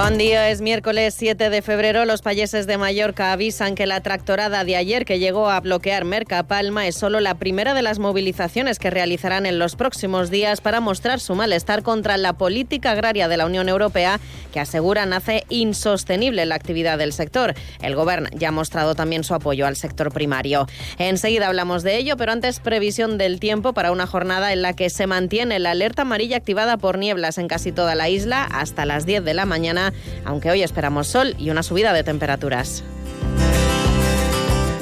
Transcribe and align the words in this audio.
Buen 0.00 0.16
día, 0.16 0.48
es 0.48 0.60
miércoles 0.60 1.12
7 1.18 1.50
de 1.50 1.60
febrero. 1.60 2.04
Los 2.04 2.22
payeses 2.22 2.68
de 2.68 2.78
Mallorca 2.78 3.32
avisan 3.32 3.74
que 3.74 3.84
la 3.84 4.00
tractorada 4.00 4.62
de 4.62 4.76
ayer 4.76 5.04
que 5.04 5.18
llegó 5.18 5.50
a 5.50 5.58
bloquear 5.58 6.04
Merca 6.04 6.44
Palma 6.44 6.86
es 6.86 6.94
solo 6.94 7.18
la 7.18 7.34
primera 7.34 7.74
de 7.74 7.82
las 7.82 7.98
movilizaciones 7.98 8.78
que 8.78 8.90
realizarán 8.90 9.44
en 9.44 9.58
los 9.58 9.74
próximos 9.74 10.30
días 10.30 10.60
para 10.60 10.78
mostrar 10.78 11.18
su 11.18 11.34
malestar 11.34 11.82
contra 11.82 12.16
la 12.16 12.34
política 12.34 12.92
agraria 12.92 13.26
de 13.26 13.38
la 13.38 13.46
Unión 13.46 13.68
Europea 13.68 14.20
que 14.52 14.60
aseguran 14.60 15.12
hace 15.12 15.44
insostenible 15.48 16.46
la 16.46 16.54
actividad 16.54 16.96
del 16.96 17.12
sector. 17.12 17.54
El 17.82 17.96
Gobierno 17.96 18.28
ya 18.32 18.50
ha 18.50 18.52
mostrado 18.52 18.94
también 18.94 19.24
su 19.24 19.34
apoyo 19.34 19.66
al 19.66 19.74
sector 19.74 20.12
primario. 20.12 20.68
Enseguida 20.98 21.48
hablamos 21.48 21.82
de 21.82 21.96
ello, 21.96 22.16
pero 22.16 22.30
antes 22.30 22.60
previsión 22.60 23.18
del 23.18 23.40
tiempo 23.40 23.72
para 23.72 23.90
una 23.90 24.06
jornada 24.06 24.52
en 24.52 24.62
la 24.62 24.74
que 24.74 24.90
se 24.90 25.08
mantiene 25.08 25.58
la 25.58 25.72
alerta 25.72 26.02
amarilla 26.02 26.36
activada 26.36 26.76
por 26.76 26.98
nieblas 26.98 27.36
en 27.36 27.48
casi 27.48 27.72
toda 27.72 27.96
la 27.96 28.08
isla 28.08 28.44
hasta 28.44 28.86
las 28.86 29.04
10 29.04 29.24
de 29.24 29.34
la 29.34 29.44
mañana 29.44 29.87
aunque 30.24 30.50
hoy 30.50 30.62
esperamos 30.62 31.08
sol 31.08 31.34
y 31.38 31.50
una 31.50 31.62
subida 31.62 31.92
de 31.92 32.04
temperaturas. 32.04 32.84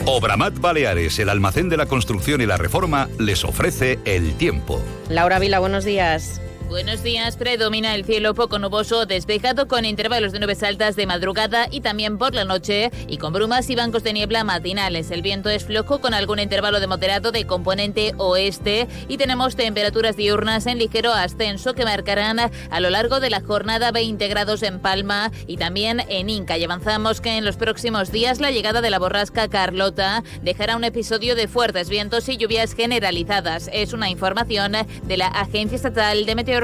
Obramat 0.08 0.60
Baleares, 0.60 1.18
el 1.18 1.28
almacén 1.28 1.68
de 1.68 1.76
la 1.76 1.86
construcción 1.86 2.40
y 2.40 2.46
la 2.46 2.56
reforma, 2.56 3.08
les 3.18 3.44
ofrece 3.44 3.98
el 4.04 4.34
tiempo. 4.36 4.80
Laura 5.08 5.40
Vila, 5.40 5.58
buenos 5.58 5.84
días. 5.84 6.40
Buenos 6.68 7.04
días. 7.04 7.36
Predomina 7.36 7.94
el 7.94 8.04
cielo 8.04 8.34
poco 8.34 8.58
nuboso, 8.58 9.06
despejado 9.06 9.68
con 9.68 9.84
intervalos 9.84 10.32
de 10.32 10.40
nubes 10.40 10.64
altas 10.64 10.96
de 10.96 11.06
madrugada 11.06 11.68
y 11.70 11.80
también 11.80 12.18
por 12.18 12.34
la 12.34 12.44
noche 12.44 12.90
y 13.06 13.18
con 13.18 13.32
brumas 13.32 13.70
y 13.70 13.76
bancos 13.76 14.02
de 14.02 14.12
niebla 14.12 14.42
matinales. 14.42 15.12
El 15.12 15.22
viento 15.22 15.48
es 15.48 15.64
flojo 15.64 16.00
con 16.00 16.12
algún 16.12 16.40
intervalo 16.40 16.80
de 16.80 16.88
moderado 16.88 17.30
de 17.30 17.46
componente 17.46 18.14
oeste 18.18 18.88
y 19.06 19.16
tenemos 19.16 19.54
temperaturas 19.54 20.16
diurnas 20.16 20.66
en 20.66 20.78
ligero 20.78 21.12
ascenso 21.12 21.74
que 21.74 21.84
marcarán 21.84 22.40
a 22.40 22.80
lo 22.80 22.90
largo 22.90 23.20
de 23.20 23.30
la 23.30 23.42
jornada 23.42 23.92
20 23.92 24.26
grados 24.26 24.64
en 24.64 24.80
Palma 24.80 25.30
y 25.46 25.58
también 25.58 26.02
en 26.08 26.28
Inca. 26.28 26.58
Y 26.58 26.64
avanzamos 26.64 27.20
que 27.20 27.36
en 27.36 27.44
los 27.44 27.56
próximos 27.56 28.10
días 28.10 28.40
la 28.40 28.50
llegada 28.50 28.80
de 28.80 28.90
la 28.90 28.98
borrasca 28.98 29.46
Carlota 29.46 30.24
dejará 30.42 30.74
un 30.74 30.82
episodio 30.82 31.36
de 31.36 31.46
fuertes 31.46 31.88
vientos 31.88 32.28
y 32.28 32.36
lluvias 32.36 32.74
generalizadas. 32.74 33.70
Es 33.72 33.92
una 33.92 34.10
información 34.10 34.72
de 35.04 35.16
la 35.16 35.28
Agencia 35.28 35.76
Estatal 35.76 36.26
de 36.26 36.34
Meteorología 36.34 36.55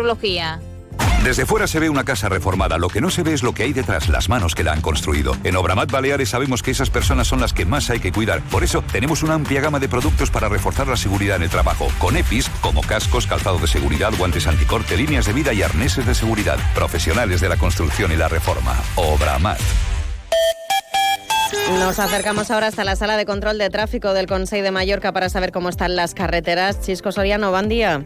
desde 1.24 1.46
fuera 1.46 1.68
se 1.68 1.78
ve 1.78 1.88
una 1.88 2.04
casa 2.04 2.28
reformada, 2.28 2.78
lo 2.78 2.88
que 2.88 3.00
no 3.00 3.08
se 3.08 3.22
ve 3.22 3.32
es 3.32 3.44
lo 3.44 3.54
que 3.54 3.62
hay 3.62 3.72
detrás, 3.72 4.08
las 4.08 4.28
manos 4.28 4.56
que 4.56 4.64
la 4.64 4.72
han 4.72 4.80
construido. 4.80 5.36
En 5.44 5.54
Obramat 5.54 5.88
Baleares 5.88 6.30
sabemos 6.30 6.62
que 6.62 6.72
esas 6.72 6.90
personas 6.90 7.28
son 7.28 7.40
las 7.40 7.52
que 7.52 7.64
más 7.64 7.90
hay 7.90 8.00
que 8.00 8.10
cuidar. 8.10 8.40
Por 8.50 8.64
eso 8.64 8.82
tenemos 8.90 9.22
una 9.22 9.34
amplia 9.34 9.60
gama 9.60 9.78
de 9.78 9.88
productos 9.88 10.32
para 10.32 10.48
reforzar 10.48 10.88
la 10.88 10.96
seguridad 10.96 11.36
en 11.36 11.44
el 11.44 11.50
trabajo, 11.50 11.88
con 12.00 12.16
EPIs 12.16 12.48
como 12.60 12.80
cascos, 12.82 13.28
calzado 13.28 13.58
de 13.58 13.68
seguridad, 13.68 14.12
guantes 14.18 14.48
anticorte, 14.48 14.96
líneas 14.96 15.24
de 15.26 15.32
vida 15.32 15.52
y 15.52 15.62
arneses 15.62 16.04
de 16.06 16.14
seguridad. 16.16 16.58
Profesionales 16.74 17.40
de 17.40 17.48
la 17.48 17.56
construcción 17.56 18.10
y 18.10 18.16
la 18.16 18.26
reforma. 18.26 18.74
Obramat. 18.96 19.60
Nos 21.78 22.00
acercamos 22.00 22.50
ahora 22.50 22.66
hasta 22.66 22.82
la 22.82 22.96
sala 22.96 23.16
de 23.16 23.26
control 23.26 23.58
de 23.58 23.70
tráfico 23.70 24.12
del 24.12 24.26
Consejo 24.26 24.64
de 24.64 24.72
Mallorca 24.72 25.12
para 25.12 25.28
saber 25.28 25.52
cómo 25.52 25.68
están 25.68 25.94
las 25.94 26.14
carreteras. 26.14 26.80
Chisco 26.80 27.12
Soriano, 27.12 27.50
buen 27.52 27.68
día. 27.68 28.04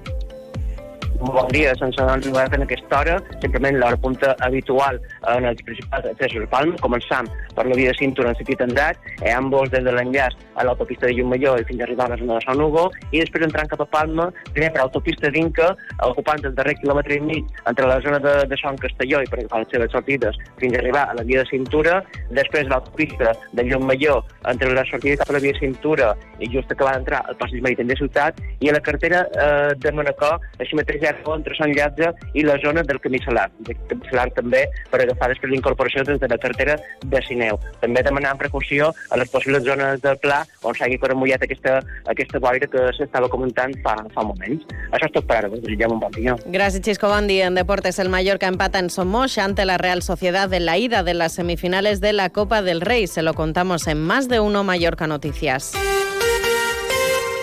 Bon 1.16 1.48
dia, 1.48 1.72
sense 1.80 2.02
arribar 2.02 2.44
en 2.52 2.62
aquesta 2.64 2.98
hora, 2.98 3.14
simplement 3.40 3.78
l'hora 3.80 3.96
punta 3.96 4.34
habitual 4.44 4.98
en 5.32 5.46
els 5.48 5.62
principals 5.64 6.04
accessos 6.10 6.44
a 6.44 6.48
Palma. 6.52 6.76
Començam 6.82 7.28
per 7.56 7.64
la 7.64 7.76
via 7.78 7.92
de 7.92 7.96
cintura 7.96 8.34
en 8.34 8.36
sentit 8.36 8.60
andrat, 8.60 8.98
eh, 9.22 9.32
ambos 9.32 9.70
des 9.72 9.84
de 9.86 9.94
l'enllaç 9.96 10.36
a 10.56 10.64
l'autopista 10.64 11.06
de 11.06 11.14
Llumalló 11.14 11.54
i 11.56 11.64
fins 11.64 11.80
a 11.80 11.84
arribar 11.86 12.06
a 12.06 12.14
la 12.14 12.18
zona 12.20 12.34
de 12.34 12.44
Sant 12.44 12.60
Hugo, 12.60 12.90
i 13.12 13.22
després 13.22 13.46
entrant 13.46 13.70
cap 13.70 13.80
a 13.80 13.86
Palma, 13.86 14.26
primer 14.52 14.72
per 14.74 14.82
l'autopista 14.82 15.30
d'Inca, 15.30 15.70
ocupant 16.04 16.44
el 16.44 16.54
darrer 16.54 16.74
quilòmetre 16.82 17.16
i 17.16 17.20
mig 17.20 17.44
entre 17.64 17.88
la 17.88 18.00
zona 18.04 18.18
de, 18.18 18.34
de 18.50 18.60
Sant 18.60 18.76
Castelló 18.76 19.22
i 19.22 19.30
per 19.30 19.40
agafar 19.40 19.62
les 19.64 19.72
seves 19.72 19.92
sortides 19.96 20.36
fins 20.60 20.76
a 20.76 20.82
arribar 20.82 21.06
a 21.08 21.16
la 21.16 21.24
via 21.24 21.44
de 21.44 21.48
cintura, 21.48 22.02
després 22.30 22.68
l'autopista 22.68 23.32
de 23.52 23.64
Llumalló 23.64 24.20
entre 24.44 24.74
la 24.76 24.84
sortida 24.90 25.22
cap 25.22 25.32
a 25.32 25.38
la 25.38 25.44
via 25.46 25.56
de 25.56 25.64
cintura 25.64 26.12
i 26.40 26.50
just 26.52 26.70
acabar 26.72 26.98
d'entrar 26.98 27.24
al 27.24 27.40
passeig 27.40 27.64
marítim 27.64 27.88
de 27.88 27.96
ciutat, 27.96 28.36
i 28.60 28.68
a 28.68 28.76
la 28.76 28.84
cartera 28.84 29.24
eh, 29.32 29.72
de 29.80 29.92
Manacor, 29.96 30.40
així 30.60 30.76
mateix 30.76 31.05
ja 31.06 31.14
entre 31.36 31.56
Sant 31.56 31.72
Llatge 31.74 32.12
i 32.34 32.44
la 32.46 32.58
zona 32.62 32.82
del 32.86 33.00
Camí 33.00 33.20
Salar. 33.24 33.48
El 33.66 33.76
Camí 33.88 34.10
Salar 34.10 34.28
també 34.36 34.64
per 34.90 35.02
agafar 35.02 35.30
després 35.32 35.52
l'incorporació 35.52 36.04
des 36.04 36.20
de 36.20 36.30
la 36.30 36.38
cartera 36.42 36.76
de 37.04 37.22
Sineu. 37.26 37.58
També 37.80 38.02
demanant 38.06 38.38
precaució 38.38 38.92
a 39.10 39.20
les 39.20 39.30
possibles 39.30 39.64
zones 39.64 40.02
del 40.02 40.18
Pla 40.22 40.42
on 40.62 40.74
s'hagi 40.74 40.98
mullat 41.16 41.42
aquesta, 41.42 41.80
aquesta 42.10 42.40
boira 42.42 42.66
que 42.66 42.90
s'estava 42.98 43.28
comentant 43.32 43.74
fa, 43.84 43.94
fa 44.14 44.24
moments. 44.26 44.64
Això 44.90 45.08
és 45.08 45.14
tot 45.14 45.26
per 45.26 45.38
ara. 45.40 45.50
Desitgem 45.52 45.92
un 45.92 46.00
bon 46.02 46.12
dia. 46.16 46.36
Gràcies, 46.46 46.82
Xisco. 46.84 47.08
Bon 47.08 47.26
dia. 47.26 47.46
En 47.46 47.54
deportes, 47.54 47.98
el 47.98 48.10
Mallorca 48.10 48.48
empata 48.48 48.78
en 48.78 48.90
Somos 48.90 49.38
ante 49.38 49.64
la 49.64 49.78
Real 49.78 50.02
Sociedad 50.02 50.52
en 50.52 50.66
la 50.66 50.78
ida 50.78 51.02
de 51.02 51.14
las 51.14 51.34
semifinales 51.34 52.00
de 52.00 52.12
la 52.12 52.30
Copa 52.30 52.62
del 52.62 52.80
Rey. 52.80 53.06
Se 53.06 53.22
lo 53.22 53.34
contamos 53.34 53.86
en 53.86 54.02
más 54.02 54.28
de 54.28 54.40
uno 54.40 54.64
Mallorca 54.64 55.06
Noticias. 55.06 55.72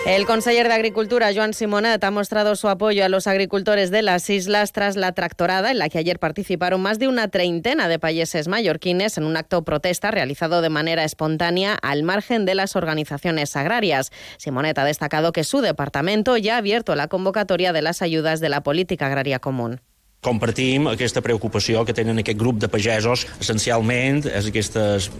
El 0.06 0.26
conseller 0.26 0.68
de 0.68 0.74
Agricultura, 0.74 1.30
Joan 1.34 1.54
Simonet, 1.54 2.04
ha 2.04 2.10
mostrado 2.10 2.56
su 2.56 2.68
apoyo 2.68 3.06
a 3.06 3.08
los 3.08 3.26
agricultores 3.26 3.90
de 3.90 4.02
las 4.02 4.28
islas 4.28 4.72
tras 4.72 4.96
la 4.96 5.12
tractorada 5.12 5.70
en 5.70 5.78
la 5.78 5.88
que 5.88 5.96
ayer 5.96 6.18
participaron 6.18 6.82
más 6.82 6.98
de 6.98 7.08
una 7.08 7.28
treintena 7.28 7.88
de 7.88 7.98
payeses 7.98 8.46
mallorquines 8.46 9.16
en 9.16 9.24
un 9.24 9.38
acto 9.38 9.64
protesta 9.64 10.10
realizado 10.10 10.60
de 10.60 10.68
manera 10.68 11.04
espontánea 11.04 11.78
al 11.80 12.02
margen 12.02 12.44
de 12.44 12.54
las 12.54 12.76
organizaciones 12.76 13.56
agrarias. 13.56 14.12
Simonet 14.36 14.76
ha 14.76 14.84
destacado 14.84 15.32
que 15.32 15.42
su 15.42 15.62
departamento 15.62 16.36
ya 16.36 16.56
ha 16.56 16.58
abierto 16.58 16.94
la 16.96 17.08
convocatoria 17.08 17.72
de 17.72 17.80
las 17.80 18.02
ayudas 18.02 18.40
de 18.40 18.50
la 18.50 18.62
política 18.62 19.06
agraria 19.06 19.38
común. 19.38 19.80
Compartim 20.24 20.88
aquesta 20.88 21.22
preocupació 21.24 21.84
que 21.84 21.94
tenen 21.96 22.18
aquest 22.22 22.38
grup 22.40 22.58
de 22.62 22.70
pagesos, 22.72 23.26
essencialment 23.40 24.24
és 24.30 24.48
aquest 24.48 24.78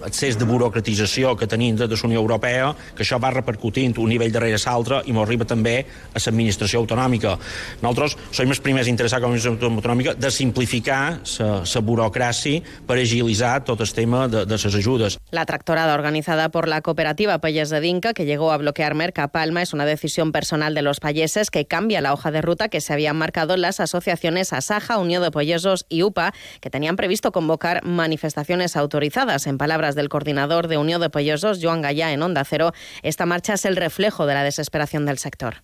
excés 0.08 0.38
de 0.40 0.48
burocratització 0.48 1.34
que 1.36 1.48
tenim 1.50 1.76
de 1.76 1.88
la 1.90 2.00
Unió 2.04 2.20
Europea, 2.20 2.72
que 2.96 3.04
això 3.04 3.20
va 3.20 3.30
repercutint 3.34 3.94
un 4.00 4.10
nivell 4.10 4.32
darrere 4.32 4.58
l'altre 4.64 5.02
i 5.06 5.14
arriba 5.24 5.44
també 5.44 5.76
a 6.12 6.20
l'administració 6.20 6.80
autonòmica. 6.80 7.36
Nosaltres 7.82 8.16
som 8.30 8.50
els 8.50 8.60
primers 8.64 8.88
interessats 8.88 9.22
com 9.22 9.32
a 9.32 9.34
administració 9.34 9.70
autonòmica 9.70 10.14
de 10.14 10.30
simplificar 10.30 11.20
la 11.38 11.82
burocràcia 11.84 12.62
per 12.86 12.98
agilitzar 12.98 13.64
tot 13.64 13.80
el 13.80 13.92
tema 13.92 14.26
de, 14.28 14.44
de 14.46 14.58
les 14.58 14.74
ajudes. 14.80 15.18
La 15.30 15.44
tractorada 15.44 15.94
organizada 15.94 16.48
por 16.50 16.68
la 16.68 16.80
cooperativa 16.80 17.38
Payes 17.38 17.70
de 17.70 17.80
Dinca, 17.80 18.14
que 18.14 18.24
llegó 18.24 18.52
a 18.52 18.56
bloquear 18.56 18.94
Merca 18.94 19.28
Palma, 19.28 19.62
es 19.62 19.72
una 19.72 19.84
decisión 19.84 20.32
personal 20.32 20.74
de 20.74 20.82
los 20.82 21.00
payeses 21.00 21.50
que 21.50 21.66
cambia 21.66 22.00
la 22.00 22.12
hoja 22.12 22.30
de 22.30 22.42
ruta 22.42 22.68
que 22.68 22.80
se 22.80 22.92
habían 22.92 23.16
marcado 23.16 23.56
las 23.56 23.80
asociaciones 23.80 24.52
Asaja, 24.52 24.93
Unión 24.98 25.22
de 25.22 25.30
Pollesos 25.30 25.86
y 25.88 26.02
UPA, 26.02 26.32
que 26.60 26.70
tenían 26.70 26.96
previsto 26.96 27.32
convocar 27.32 27.84
manifestaciones 27.84 28.76
autorizadas. 28.76 29.46
En 29.46 29.58
palabras 29.58 29.94
del 29.94 30.08
coordinador 30.08 30.68
de 30.68 30.78
Unión 30.78 31.00
de 31.00 31.10
Pollesos, 31.10 31.60
Joan 31.62 31.82
Gallá, 31.82 32.12
en 32.12 32.22
Onda 32.22 32.44
Cero, 32.44 32.72
esta 33.02 33.26
marcha 33.26 33.54
es 33.54 33.64
el 33.64 33.76
reflejo 33.76 34.26
de 34.26 34.34
la 34.34 34.44
desesperación 34.44 35.06
del 35.06 35.18
sector. 35.18 35.54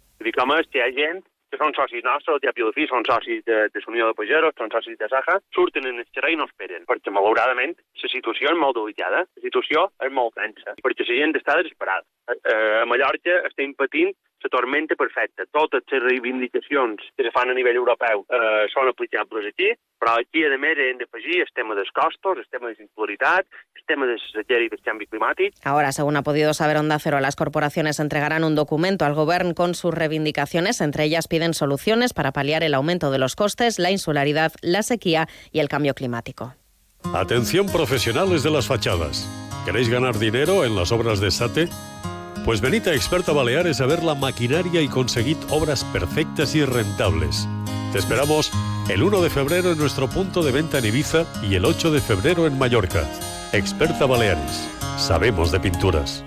que 1.51 1.59
són 1.59 1.75
socis 1.75 2.05
nostres, 2.07 2.39
de 2.43 2.73
fi 2.77 2.87
són 2.87 3.05
socis 3.09 3.43
de, 3.49 3.59
de 3.75 3.83
l'Unió 3.83 4.07
de 4.11 4.17
Pageros, 4.19 4.55
són 4.59 4.71
socis 4.73 4.97
de 5.01 5.09
Saja, 5.11 5.39
surten 5.57 5.89
en 5.91 5.99
el 5.99 6.09
terreny 6.15 6.39
i 6.39 6.41
no 6.41 6.47
esperen, 6.47 6.87
perquè 6.89 7.13
malauradament 7.15 7.75
la 7.75 8.11
situació 8.13 8.53
és 8.55 8.61
molt 8.63 8.79
delicada, 8.79 9.25
la 9.27 9.45
situació 9.45 9.89
és 10.07 10.15
molt 10.15 10.37
tensa, 10.39 10.77
perquè 10.85 11.07
la 11.09 11.19
gent 11.19 11.39
està 11.41 11.59
desesperada. 11.59 12.07
A, 12.31 12.39
a 12.55 12.87
Mallorca 12.91 13.41
estem 13.51 13.75
patint 13.75 14.15
la 14.43 14.51
tormenta 14.51 14.97
perfecta. 14.97 15.45
Totes 15.53 15.83
les 15.93 16.03
reivindicacions 16.03 17.03
que 17.17 17.25
se 17.25 17.33
fan 17.35 17.51
a 17.51 17.57
nivell 17.57 17.79
europeu 17.79 18.25
eh, 18.29 18.67
són 18.73 18.91
aplicables 18.91 19.49
aquí, 19.51 19.73
però 20.01 20.17
aquí, 20.21 20.45
a 20.47 20.59
més, 20.61 20.79
hem 20.81 21.01
d'afegir 21.01 21.43
el 21.45 21.53
tema 21.55 21.77
dels 21.77 21.93
costos, 21.93 22.41
el 22.41 22.49
tema 22.49 22.71
de 22.71 22.79
la 22.79 22.87
insularitat, 22.87 23.47
el 23.77 23.85
tema 23.87 24.09
de 24.09 24.17
la 24.17 24.33
sequera 24.33 24.65
i 24.65 24.71
del 24.73 24.83
canvi 24.85 25.07
climàtic. 25.11 25.61
Ahora, 25.65 25.93
según 25.93 26.17
ha 26.17 26.23
podido 26.23 26.55
saber 26.55 26.79
Onda 26.79 26.99
Cero, 26.99 27.21
las 27.21 27.37
corporaciones 27.37 28.01
entregarán 28.01 28.45
un 28.45 28.55
documento 28.55 29.05
al 29.05 29.15
Gobierno 29.15 29.55
con 29.55 29.75
sus 29.75 29.93
reivindicaciones. 29.95 30.81
Entre 30.81 31.05
ellas 31.05 31.29
piden 31.29 31.55
soluciones 31.55 32.15
para 32.15 32.33
paliar 32.33 32.63
el 32.63 32.75
aumento 32.75 33.11
de 33.11 33.19
los 33.19 33.37
costes, 33.37 33.79
la 33.79 33.91
insularidad, 33.91 34.53
la 34.63 34.83
sequía 34.83 35.29
y 35.53 35.61
el 35.61 35.69
cambio 35.69 35.95
climático. 35.95 36.55
Atención 37.15 37.67
profesionales 37.67 38.43
de 38.43 38.51
las 38.51 38.67
fachadas. 38.67 39.29
¿Queréis 39.65 39.89
ganar 39.89 40.19
dinero 40.19 40.65
en 40.65 40.77
las 40.77 40.93
obras 40.93 41.21
de 41.21 41.31
SATE? 41.31 41.69
Pues 42.45 42.61
venid 42.61 42.89
a 42.89 42.95
Experta 42.95 43.33
Baleares 43.33 43.81
a 43.81 43.87
ver 43.87 44.03
la 44.03 44.15
maquinaria 44.15 44.81
y 44.81 44.89
conseguid 44.89 45.37
obras 45.51 45.85
perfectas 45.85 46.55
y 46.55 46.65
rentables. 46.65 47.47
Te 47.93 47.99
esperamos 47.99 48.51
el 48.89 49.03
1 49.03 49.21
de 49.21 49.31
febrero 49.31 49.73
en 49.73 49.79
nuestro 49.79 50.09
punto 50.09 50.43
de 50.43 50.51
venta 50.51 50.79
en 50.79 50.87
Ibiza 50.87 51.27
y 51.43 51.55
el 51.55 51.65
8 51.65 51.91
de 51.91 52.01
febrero 52.01 52.47
en 52.47 52.59
Mallorca. 52.59 53.07
Experta 53.53 54.07
Baleares. 54.07 54.69
Sabemos 54.97 55.53
de 55.53 55.61
pinturas. 55.61 56.25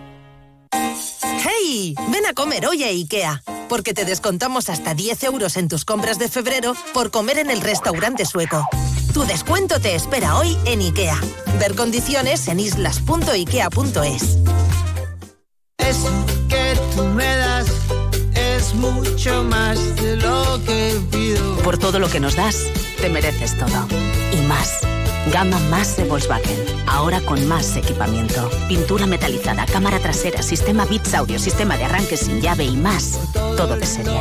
¡Hey! 0.72 1.96
Ven 2.12 2.26
a 2.26 2.34
comer 2.34 2.68
hoy 2.68 2.84
a 2.84 2.88
IKEA, 2.88 3.42
porque 3.68 3.94
te 3.94 4.06
descontamos 4.06 4.70
hasta 4.70 4.94
10 4.94 5.24
euros 5.24 5.58
en 5.58 5.68
tus 5.68 5.84
compras 5.84 6.20
de 6.20 6.30
febrero 6.30 6.76
por 6.94 7.12
comer 7.12 7.40
en 7.40 7.50
el 7.50 7.62
restaurante 7.62 8.26
sueco. 8.26 8.68
Tu 9.14 9.24
descuento 9.26 9.80
te 9.80 9.96
espera 9.96 10.38
hoy 10.38 10.58
en 10.66 10.82
IKEA. 10.82 11.20
Ver 11.60 11.76
condiciones 11.76 12.48
en 12.48 12.60
islas.ikea.es. 12.60 14.40
Eso 15.94 16.10
que 16.50 16.76
tú 16.96 17.04
me 17.04 17.36
das 17.38 17.68
es 18.34 18.54
es 18.64 18.74
mucho 18.76 19.44
más 19.44 19.96
de 19.98 20.16
lo 20.16 20.60
que 20.66 21.00
pido. 21.12 21.58
Por 21.58 21.78
todo 21.78 22.00
lo 22.00 22.08
que 22.10 22.20
nos 22.20 22.36
das, 22.36 22.66
te 23.00 23.10
mereces 23.10 23.58
todo. 23.58 23.88
Y 24.32 24.42
más. 24.48 24.80
Gama 25.32 25.60
más 25.70 25.98
de 25.98 26.06
Volkswagen. 26.06 26.58
Ahora 26.88 27.20
con 27.22 27.46
más 27.48 27.76
equipamiento. 27.76 28.50
Pintura 28.68 29.06
metalizada, 29.06 29.66
cámara 29.66 30.00
trasera, 30.00 30.42
sistema 30.42 30.86
Bits 30.86 31.14
Audio, 31.14 31.40
sistema 31.40 31.78
de 31.78 31.86
arranque 31.86 32.18
sin 32.18 32.42
llave 32.42 32.64
y 32.64 32.76
más. 32.76 33.20
Todo 33.34 33.76
de 33.76 33.86
serie. 33.86 34.20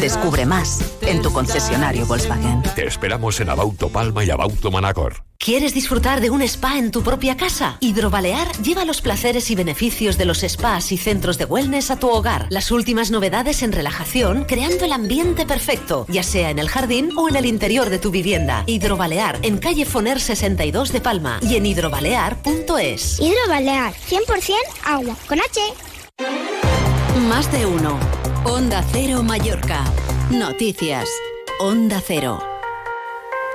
Descubre 0.00 0.44
más 0.44 0.80
en 1.02 1.22
tu 1.22 1.32
concesionario 1.32 2.06
Volkswagen. 2.06 2.62
Te 2.74 2.86
esperamos 2.86 3.40
en 3.40 3.50
Abauto 3.50 3.90
Palma 3.90 4.24
y 4.24 4.30
Abauto 4.30 4.70
Manacor. 4.70 5.22
¿Quieres 5.46 5.74
disfrutar 5.74 6.20
de 6.20 6.30
un 6.30 6.42
spa 6.42 6.76
en 6.76 6.90
tu 6.90 7.04
propia 7.04 7.36
casa? 7.36 7.76
Hidrobalear 7.78 8.50
lleva 8.62 8.84
los 8.84 9.00
placeres 9.00 9.48
y 9.52 9.54
beneficios 9.54 10.18
de 10.18 10.24
los 10.24 10.40
spas 10.40 10.90
y 10.90 10.96
centros 10.96 11.38
de 11.38 11.44
wellness 11.44 11.92
a 11.92 12.00
tu 12.00 12.08
hogar. 12.08 12.48
Las 12.50 12.72
últimas 12.72 13.12
novedades 13.12 13.62
en 13.62 13.70
relajación, 13.70 14.42
creando 14.42 14.84
el 14.84 14.90
ambiente 14.90 15.46
perfecto, 15.46 16.04
ya 16.08 16.24
sea 16.24 16.50
en 16.50 16.58
el 16.58 16.68
jardín 16.68 17.12
o 17.16 17.28
en 17.28 17.36
el 17.36 17.46
interior 17.46 17.90
de 17.90 18.00
tu 18.00 18.10
vivienda. 18.10 18.64
Hidrobalear 18.66 19.38
en 19.42 19.58
calle 19.58 19.84
Foner 19.84 20.18
62 20.18 20.90
de 20.90 21.00
Palma 21.00 21.38
y 21.40 21.54
en 21.54 21.66
hidrobalear.es. 21.66 23.20
Hidrobalear, 23.20 23.94
100% 23.94 24.54
agua, 24.82 25.16
con 25.28 25.38
H. 25.38 25.60
Más 27.28 27.52
de 27.52 27.66
uno. 27.66 28.00
Onda 28.42 28.84
Cero 28.90 29.22
Mallorca. 29.22 29.84
Noticias. 30.28 31.08
Onda 31.60 32.02
Cero. 32.04 32.55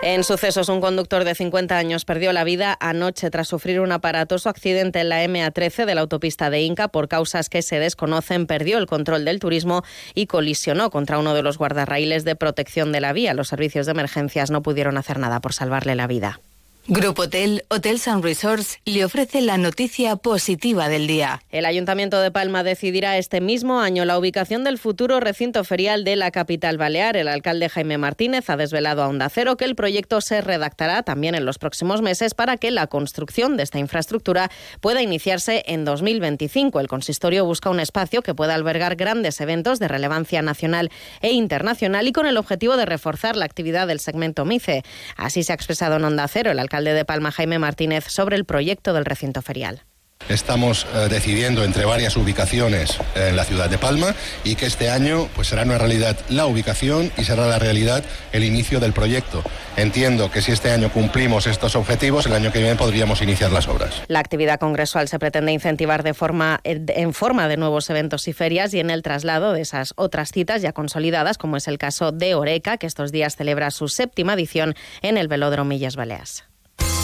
En 0.04 0.24
sucesos, 0.24 0.68
un 0.70 0.82
conductor 0.82 1.24
de 1.26 1.36
50 1.36 1.78
años 1.78 2.06
perdió 2.06 2.34
la 2.34 2.44
vida 2.44 2.76
anoche 2.80 3.30
tras 3.30 3.48
sufrir 3.48 3.80
un 3.82 3.92
aparatoso 3.92 4.50
accidente 4.50 5.00
en 5.00 5.10
la 5.10 5.24
MA13 5.24 5.86
de 5.86 5.94
la 5.94 6.02
autopista 6.02 6.50
de 6.50 6.62
Inca 6.62 6.88
por 6.88 7.08
causas 7.08 7.50
que 7.50 7.62
se 7.62 7.78
desconocen. 7.78 8.48
Perdió 8.48 8.80
el 8.80 8.88
control 8.88 9.26
del 9.26 9.40
turismo 9.40 9.84
y 10.16 10.26
colisionó 10.26 10.90
contra 10.90 11.20
uno 11.20 11.36
de 11.36 11.44
los 11.44 11.60
guardarraíles 11.60 12.24
de 12.24 12.36
protección 12.36 12.92
de 12.92 13.00
la 13.00 13.14
vía. 13.14 13.36
Los 13.36 13.50
servicios 13.50 13.86
de 13.86 13.92
emergencias 13.92 14.50
no 14.50 14.64
pudieron 14.64 14.98
hacer 14.98 15.20
nada 15.20 15.40
por 15.40 15.54
salvarle 15.54 15.94
la 15.94 16.08
vida. 16.08 16.40
Grupo 16.88 17.22
Hotel, 17.22 17.64
Hotels 17.70 18.08
and 18.08 18.24
Resorts 18.24 18.80
le 18.86 19.06
ofrece 19.06 19.40
la 19.42 19.60
noticia 19.60 20.16
positiva 20.16 20.90
del 20.90 21.06
día. 21.06 21.44
El 21.52 21.66
Ayuntamiento 21.66 22.20
de 22.20 22.32
Palma 22.32 22.64
decidirá 22.64 23.20
este 23.20 23.40
mismo 23.40 23.82
año 23.82 24.04
la 24.04 24.18
ubicación 24.18 24.64
del 24.64 24.80
futuro 24.80 25.20
recinto 25.20 25.64
ferial 25.64 26.04
de 26.04 26.16
la 26.16 26.32
capital 26.32 26.80
balear. 26.80 27.18
El 27.18 27.28
alcalde 27.28 27.70
Jaime 27.70 28.00
Martínez 28.00 28.50
ha 28.50 28.58
desvelado 28.58 29.04
a 29.04 29.08
Onda 29.10 29.30
Cero 29.30 29.58
que 29.58 29.66
el 29.66 29.76
proyecto 29.76 30.22
se 30.22 30.42
redactará 30.42 31.04
también 31.04 31.36
en 31.36 31.46
los 31.46 31.60
próximos 31.60 32.02
meses 32.02 32.34
para 32.34 32.58
que 32.58 32.72
la 32.72 32.88
construcción 32.88 33.58
de 33.58 33.64
esta 33.64 33.78
infraestructura 33.78 34.50
pueda 34.80 35.04
iniciarse 35.04 35.64
en 35.68 35.86
2025. 35.86 36.80
El 36.80 36.88
consistorio 36.88 37.46
busca 37.46 37.70
un 37.70 37.80
espacio 37.80 38.24
que 38.24 38.34
pueda 38.34 38.56
albergar 38.56 38.96
grandes 38.96 39.40
eventos 39.40 39.78
de 39.78 39.88
relevancia 39.88 40.42
nacional 40.42 40.90
e 41.22 41.32
internacional 41.32 42.08
y 42.08 42.12
con 42.12 42.26
el 42.26 42.38
objetivo 42.38 42.76
de 42.76 42.88
reforzar 42.88 43.36
la 43.36 43.46
actividad 43.46 43.86
del 43.86 44.00
segmento 44.00 44.46
MICE. 44.46 44.82
Así 45.16 45.44
se 45.44 45.52
ha 45.52 45.56
expresado 45.56 45.98
en 45.98 46.06
Onda 46.06 46.28
Cero 46.28 46.50
el 46.50 46.58
alcalde 46.58 46.71
de 46.80 47.06
Palma, 47.06 47.32
Jaime 47.32 47.60
Martínez, 47.60 48.06
sobre 48.08 48.36
el 48.38 48.46
proyecto 48.46 48.94
del 48.94 49.06
recinto 49.06 49.42
ferial. 49.42 49.84
Estamos 50.30 50.86
eh, 50.94 51.08
decidiendo 51.10 51.64
entre 51.64 51.86
varias 51.86 52.16
ubicaciones 52.16 52.98
en 53.16 53.36
la 53.36 53.44
ciudad 53.44 53.70
de 53.70 53.78
Palma 53.78 54.16
y 54.44 54.56
que 54.56 54.66
este 54.66 54.90
año 54.90 55.28
pues 55.36 55.48
será 55.48 55.64
una 55.64 55.78
realidad 55.78 56.18
la 56.30 56.46
ubicación 56.46 57.12
y 57.18 57.24
será 57.24 57.48
la 57.48 57.60
realidad 57.60 58.04
el 58.32 58.44
inicio 58.44 58.80
del 58.80 58.94
proyecto. 58.94 59.44
Entiendo 59.76 60.32
que 60.32 60.42
si 60.42 60.52
este 60.52 60.72
año 60.72 60.92
cumplimos 60.92 61.48
estos 61.48 61.76
objetivos, 61.76 62.26
el 62.26 62.34
año 62.34 62.52
que 62.52 62.60
viene 62.60 62.76
podríamos 62.76 63.22
iniciar 63.22 63.52
las 63.52 63.68
obras. 63.68 64.04
La 64.08 64.20
actividad 64.20 64.60
congresual 64.60 65.08
se 65.08 65.20
pretende 65.20 65.52
incentivar 65.52 66.04
de 66.04 66.14
forma, 66.14 66.60
en 66.64 67.14
forma 67.14 67.48
de 67.48 67.58
nuevos 67.58 67.90
eventos 67.90 68.28
y 68.28 68.34
ferias 68.34 68.74
y 68.74 68.80
en 68.80 68.90
el 68.90 69.02
traslado 69.02 69.54
de 69.54 69.62
esas 69.62 69.94
otras 69.98 70.32
citas 70.32 70.62
ya 70.62 70.74
consolidadas, 70.74 71.38
como 71.38 71.58
es 71.58 71.68
el 71.68 71.78
caso 71.78 72.12
de 72.12 72.36
Oreca, 72.36 72.78
que 72.78 72.88
estos 72.88 73.12
días 73.12 73.36
celebra 73.36 73.72
su 73.72 73.88
séptima 73.88 74.34
edición 74.34 74.76
en 75.02 75.18
el 75.18 75.28
Velódromo 75.28 75.70
Millas 75.70 75.96
Baleas. 75.96 76.51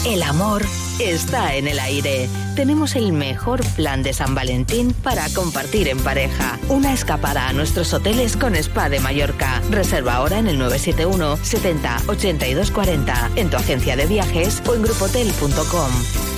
El 0.08 0.22
amor 0.22 0.64
está 1.00 1.54
en 1.54 1.68
el 1.68 1.78
aire. 1.78 2.30
Tenemos 2.56 2.96
el 2.96 3.12
mejor 3.12 3.60
plan 3.76 4.02
de 4.02 4.14
San 4.14 4.34
Valentín 4.34 4.94
para 4.94 5.28
compartir 5.34 5.86
en 5.86 5.98
pareja. 5.98 6.58
Una 6.70 6.94
escapada 6.94 7.46
a 7.46 7.52
nuestros 7.52 7.92
hoteles 7.92 8.34
con 8.38 8.54
Spa 8.54 8.88
de 8.88 9.00
Mallorca. 9.00 9.60
Reserva 9.68 10.14
ahora 10.14 10.38
en 10.38 10.46
el 10.46 10.58
971 10.58 11.36
70 11.36 12.04
82 12.06 12.70
40 12.70 13.30
en 13.36 13.50
tu 13.50 13.58
agencia 13.58 13.96
de 13.96 14.06
viajes 14.06 14.62
o 14.66 14.74
en 14.74 14.82
grupotel.com. 14.82 16.37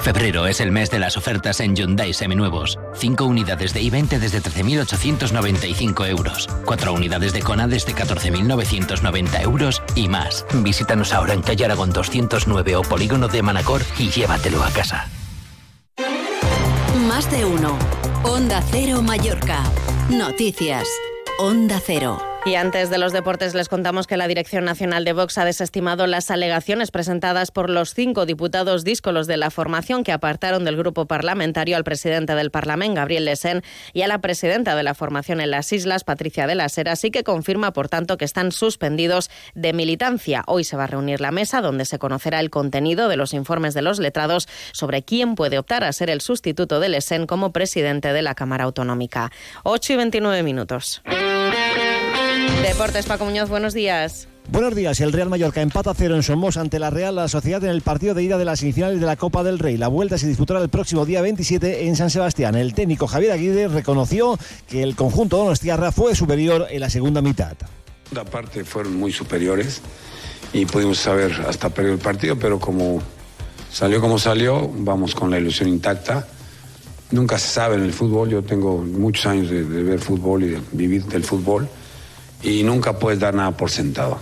Febrero 0.00 0.46
es 0.46 0.60
el 0.60 0.70
mes 0.70 0.90
de 0.90 1.00
las 1.00 1.16
ofertas 1.16 1.58
en 1.58 1.74
Hyundai 1.74 2.14
Seminuevos. 2.14 2.78
5 2.94 3.24
unidades 3.24 3.74
de 3.74 3.82
i20 3.82 4.18
desde 4.18 4.40
13.895 4.40 6.08
euros. 6.08 6.48
4 6.64 6.92
unidades 6.92 7.32
de 7.32 7.42
Kona 7.42 7.66
desde 7.66 7.94
14.990 7.94 9.42
euros 9.42 9.82
y 9.96 10.08
más. 10.08 10.46
Visítanos 10.54 11.12
ahora 11.12 11.34
en 11.34 11.42
Calle 11.42 11.64
Aragón 11.64 11.90
209 11.90 12.76
o 12.76 12.82
Polígono 12.82 13.26
de 13.26 13.42
Manacor 13.42 13.82
y 13.98 14.08
llévatelo 14.08 14.62
a 14.62 14.70
casa. 14.70 15.08
Más 17.08 17.28
de 17.30 17.44
uno. 17.44 17.76
Onda 18.22 18.62
Cero 18.70 19.02
Mallorca. 19.02 19.64
Noticias. 20.10 20.88
Onda 21.40 21.82
Cero. 21.84 22.22
Y 22.48 22.54
antes 22.54 22.88
de 22.88 22.96
los 22.96 23.12
deportes 23.12 23.52
les 23.52 23.68
contamos 23.68 24.06
que 24.06 24.16
la 24.16 24.26
Dirección 24.26 24.64
Nacional 24.64 25.04
de 25.04 25.12
Vox 25.12 25.36
ha 25.36 25.44
desestimado 25.44 26.06
las 26.06 26.30
alegaciones 26.30 26.90
presentadas 26.90 27.50
por 27.50 27.68
los 27.68 27.92
cinco 27.92 28.24
diputados 28.24 28.84
díscolos 28.84 29.26
de 29.26 29.36
la 29.36 29.50
formación 29.50 30.02
que 30.02 30.12
apartaron 30.12 30.64
del 30.64 30.78
grupo 30.78 31.04
parlamentario 31.04 31.76
al 31.76 31.84
presidente 31.84 32.34
del 32.34 32.50
Parlamento, 32.50 32.94
Gabriel 32.94 33.26
Lesen, 33.26 33.62
y 33.92 34.00
a 34.00 34.08
la 34.08 34.22
presidenta 34.22 34.74
de 34.76 34.82
la 34.82 34.94
formación 34.94 35.42
en 35.42 35.50
las 35.50 35.70
islas, 35.74 36.04
Patricia 36.04 36.46
de 36.46 36.54
la 36.54 36.70
Sera, 36.70 36.92
así 36.92 37.10
que 37.10 37.22
confirma, 37.22 37.74
por 37.74 37.90
tanto, 37.90 38.16
que 38.16 38.24
están 38.24 38.50
suspendidos 38.50 39.28
de 39.54 39.74
militancia. 39.74 40.42
Hoy 40.46 40.64
se 40.64 40.78
va 40.78 40.84
a 40.84 40.86
reunir 40.86 41.20
la 41.20 41.32
mesa 41.32 41.60
donde 41.60 41.84
se 41.84 41.98
conocerá 41.98 42.40
el 42.40 42.48
contenido 42.48 43.08
de 43.08 43.18
los 43.18 43.34
informes 43.34 43.74
de 43.74 43.82
los 43.82 43.98
letrados 43.98 44.48
sobre 44.72 45.02
quién 45.02 45.34
puede 45.34 45.58
optar 45.58 45.84
a 45.84 45.92
ser 45.92 46.08
el 46.08 46.22
sustituto 46.22 46.80
de 46.80 46.88
Lesen 46.88 47.26
como 47.26 47.52
presidente 47.52 48.14
de 48.14 48.22
la 48.22 48.34
Cámara 48.34 48.64
Autonómica. 48.64 49.30
8 49.64 49.92
y 49.92 49.96
29 49.96 50.42
minutos. 50.42 51.02
Deportes, 52.62 53.06
Paco 53.06 53.24
Muñoz, 53.24 53.48
buenos 53.48 53.74
días. 53.74 54.28
Buenos 54.50 54.74
días. 54.74 55.00
El 55.00 55.12
Real 55.12 55.28
Mallorca 55.28 55.60
empata 55.60 55.92
cero 55.94 56.14
en 56.14 56.22
Somos 56.22 56.56
ante 56.56 56.78
la 56.78 56.90
Real 56.90 57.16
la 57.16 57.28
Sociedad 57.28 57.62
en 57.64 57.70
el 57.70 57.82
partido 57.82 58.14
de 58.14 58.22
ida 58.22 58.38
de 58.38 58.44
las 58.44 58.60
semifinales 58.60 59.00
de 59.00 59.06
la 59.06 59.16
Copa 59.16 59.42
del 59.42 59.58
Rey. 59.58 59.76
La 59.76 59.88
vuelta 59.88 60.16
se 60.16 60.26
disputará 60.26 60.60
el 60.60 60.68
próximo 60.68 61.04
día 61.04 61.20
27 61.20 61.86
en 61.86 61.96
San 61.96 62.10
Sebastián. 62.10 62.54
El 62.54 62.74
técnico 62.74 63.06
Javier 63.06 63.32
Aguirre 63.32 63.68
reconoció 63.68 64.38
que 64.68 64.82
el 64.82 64.96
conjunto 64.96 65.36
Donostiarra 65.36 65.92
fue 65.92 66.14
superior 66.14 66.66
en 66.70 66.80
la 66.80 66.88
segunda 66.88 67.20
mitad. 67.20 67.56
La 68.12 68.24
parte 68.24 68.64
fueron 68.64 68.96
muy 68.96 69.12
superiores 69.12 69.82
y 70.52 70.64
pudimos 70.64 70.98
saber 70.98 71.32
hasta 71.46 71.68
perder 71.68 71.94
el 71.94 71.98
partido, 71.98 72.38
pero 72.38 72.58
como 72.58 73.02
salió 73.70 74.00
como 74.00 74.18
salió, 74.18 74.70
vamos 74.76 75.14
con 75.14 75.30
la 75.30 75.38
ilusión 75.38 75.68
intacta. 75.68 76.26
Nunca 77.10 77.38
se 77.38 77.48
sabe 77.48 77.76
en 77.76 77.82
el 77.82 77.92
fútbol. 77.92 78.30
Yo 78.30 78.42
tengo 78.42 78.78
muchos 78.78 79.26
años 79.26 79.50
de, 79.50 79.64
de 79.64 79.82
ver 79.82 79.98
fútbol 79.98 80.44
y 80.44 80.48
de 80.48 80.60
vivir 80.72 81.04
del 81.04 81.24
fútbol 81.24 81.68
y 82.42 82.62
nunca 82.62 82.98
puedes 82.98 83.20
dar 83.20 83.34
nada 83.34 83.52
por 83.52 83.70
sentado. 83.70 84.18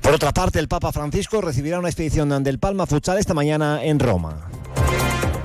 Por 0.00 0.14
otra 0.14 0.32
parte, 0.32 0.58
el 0.58 0.68
Papa 0.68 0.92
Francisco 0.92 1.40
recibirá 1.40 1.78
una 1.78 1.88
expedición 1.88 2.42
del 2.42 2.58
Palma 2.58 2.86
Futsal 2.86 3.18
esta 3.18 3.34
mañana 3.34 3.84
en 3.84 3.98
Roma. 3.98 4.48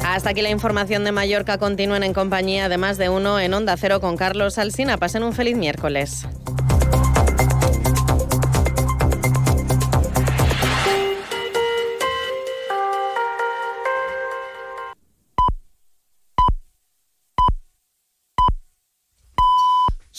Hasta 0.03 0.31
aquí 0.31 0.41
la 0.41 0.49
información 0.49 1.03
de 1.03 1.11
Mallorca. 1.11 1.57
Continúen 1.57 2.03
en 2.03 2.13
compañía 2.13 2.67
de 2.67 2.77
más 2.77 2.97
de 2.97 3.09
uno 3.09 3.39
en 3.39 3.53
Onda 3.53 3.77
Cero 3.77 4.01
con 4.01 4.17
Carlos 4.17 4.57
Alsina. 4.57 4.97
Pasen 4.97 5.23
un 5.23 5.33
feliz 5.33 5.55
miércoles. 5.55 6.25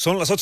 Son 0.02 0.18
las 0.18 0.32
8 0.32 0.40